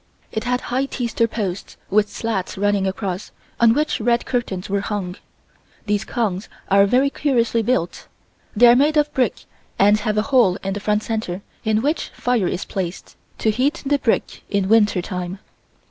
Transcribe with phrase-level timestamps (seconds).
[0.31, 5.15] It had high teaster posts with slats running across on which red curtains were hung.
[5.85, 8.07] These kongs are very curiously built.
[8.55, 9.45] They are made of brick
[9.77, 13.83] and have a hole in the front center in which fire is placed to heat
[13.85, 15.37] the brick in winter time.